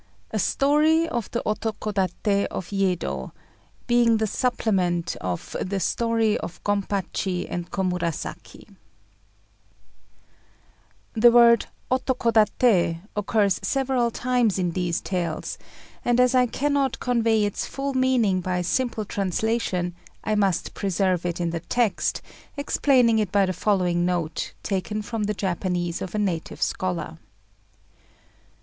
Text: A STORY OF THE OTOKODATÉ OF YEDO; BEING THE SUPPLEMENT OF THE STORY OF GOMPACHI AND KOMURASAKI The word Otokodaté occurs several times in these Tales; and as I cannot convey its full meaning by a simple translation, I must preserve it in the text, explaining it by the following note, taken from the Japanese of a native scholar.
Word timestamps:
A 0.31 0.39
STORY 0.39 1.07
OF 1.07 1.29
THE 1.29 1.43
OTOKODATÉ 1.45 2.45
OF 2.45 2.71
YEDO; 2.71 3.31
BEING 3.85 4.17
THE 4.17 4.25
SUPPLEMENT 4.25 5.15
OF 5.21 5.55
THE 5.63 5.79
STORY 5.79 6.39
OF 6.39 6.59
GOMPACHI 6.63 7.47
AND 7.47 7.69
KOMURASAKI 7.69 8.77
The 11.13 11.29
word 11.31 11.67
Otokodaté 11.91 13.01
occurs 13.15 13.59
several 13.61 14.09
times 14.09 14.57
in 14.57 14.71
these 14.71 15.01
Tales; 15.01 15.59
and 16.03 16.19
as 16.19 16.33
I 16.33 16.47
cannot 16.47 16.99
convey 16.99 17.43
its 17.45 17.67
full 17.67 17.93
meaning 17.93 18.41
by 18.41 18.57
a 18.57 18.63
simple 18.63 19.05
translation, 19.05 19.93
I 20.23 20.33
must 20.33 20.73
preserve 20.73 21.27
it 21.27 21.39
in 21.39 21.51
the 21.51 21.59
text, 21.59 22.23
explaining 22.57 23.19
it 23.19 23.31
by 23.31 23.45
the 23.45 23.53
following 23.53 24.03
note, 24.07 24.53
taken 24.63 25.03
from 25.03 25.25
the 25.25 25.35
Japanese 25.35 26.01
of 26.01 26.15
a 26.15 26.17
native 26.17 26.59
scholar. 26.63 27.19